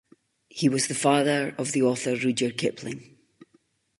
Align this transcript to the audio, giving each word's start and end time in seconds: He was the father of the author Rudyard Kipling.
He 0.49 0.67
was 0.67 0.87
the 0.87 0.95
father 0.95 1.53
of 1.59 1.73
the 1.73 1.83
author 1.83 2.15
Rudyard 2.15 2.57
Kipling. 2.57 3.19